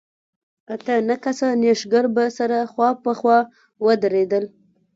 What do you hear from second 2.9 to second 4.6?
په خوا ودرېدل.